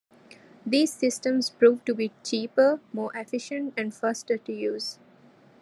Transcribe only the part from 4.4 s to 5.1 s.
use.